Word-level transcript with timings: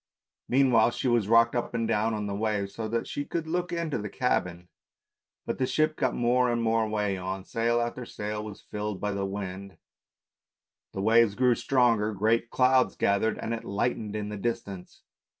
Meanwhile 0.49 0.89
she 0.93 1.07
was 1.07 1.27
rocked 1.27 1.55
up 1.55 1.75
and 1.75 1.87
down 1.87 2.15
on 2.15 2.25
the 2.25 2.33
waves, 2.33 2.73
so 2.73 2.87
that 2.87 3.05
she 3.05 3.23
could 3.23 3.45
look 3.45 3.71
into 3.71 3.99
the 3.99 4.09
cabin; 4.09 4.67
but 5.45 5.59
the 5.59 5.67
ship 5.67 5.95
got 5.95 6.15
more 6.15 6.49
and 6.51 6.63
more 6.63 6.89
way 6.89 7.17
on, 7.17 7.43
sail 7.43 7.79
after 7.79 8.03
sail 8.03 8.43
was 8.43 8.65
rilled 8.71 8.99
by 8.99 9.11
the 9.11 9.27
wind, 9.27 9.77
the 10.91 11.03
waves 11.03 11.35
grew 11.35 11.53
stronger, 11.53 12.13
great 12.15 12.49
clouds 12.49 12.95
gathered, 12.95 13.37
and 13.37 13.53
it 13.53 13.63
lightened 13.63 14.15
in 14.15 14.29
the 14.29 14.37
distance. 14.37 15.03